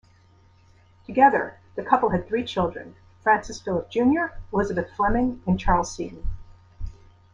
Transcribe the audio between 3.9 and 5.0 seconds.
Junior Elizabeth